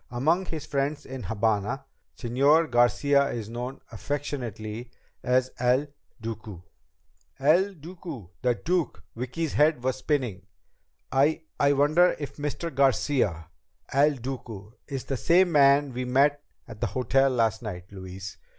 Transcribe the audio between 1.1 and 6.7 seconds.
Habana, Señor Garcia is known affectionately as El Duque."